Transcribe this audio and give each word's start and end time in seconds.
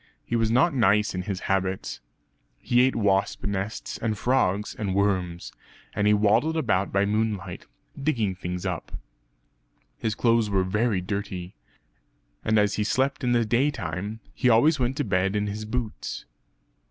He 0.25 0.35
was 0.35 0.49
not 0.49 0.73
nice 0.73 1.13
in 1.13 1.21
his 1.21 1.41
habits. 1.41 1.99
He 2.57 2.81
ate 2.81 2.95
wasp 2.95 3.43
nests 3.43 3.99
and 3.99 4.17
frogs 4.17 4.73
and 4.73 4.95
worms; 4.95 5.51
and 5.93 6.07
he 6.07 6.13
waddled 6.15 6.57
about 6.57 6.91
by 6.91 7.05
moonlight, 7.05 7.67
digging 8.01 8.33
things 8.33 8.65
up. 8.65 8.93
His 9.99 10.15
clothes 10.15 10.49
were 10.49 10.63
very 10.63 11.01
dirty; 11.01 11.53
and 12.43 12.57
as 12.57 12.77
he 12.77 12.83
slept 12.83 13.23
in 13.23 13.33
the 13.33 13.45
day 13.45 13.69
time, 13.69 14.21
he 14.33 14.49
always 14.49 14.79
went 14.79 14.97
to 14.97 15.03
bed 15.03 15.35
in 15.35 15.45
his 15.45 15.65
boots. 15.65 16.25